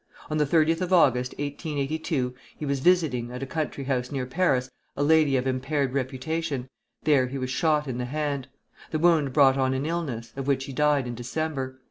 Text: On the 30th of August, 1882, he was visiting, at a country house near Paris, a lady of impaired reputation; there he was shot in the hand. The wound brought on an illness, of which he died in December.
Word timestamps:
On 0.31 0.39
the 0.39 0.47
30th 0.47 0.81
of 0.81 0.91
August, 0.91 1.33
1882, 1.33 2.33
he 2.57 2.65
was 2.65 2.79
visiting, 2.79 3.29
at 3.31 3.43
a 3.43 3.45
country 3.45 3.83
house 3.83 4.11
near 4.11 4.25
Paris, 4.25 4.71
a 4.97 5.03
lady 5.03 5.37
of 5.37 5.45
impaired 5.45 5.93
reputation; 5.93 6.67
there 7.03 7.27
he 7.27 7.37
was 7.37 7.51
shot 7.51 7.87
in 7.87 7.99
the 7.99 8.05
hand. 8.05 8.47
The 8.89 8.97
wound 8.97 9.31
brought 9.31 9.59
on 9.59 9.75
an 9.75 9.85
illness, 9.85 10.33
of 10.35 10.47
which 10.47 10.65
he 10.65 10.73
died 10.73 11.05
in 11.05 11.13
December. 11.13 11.79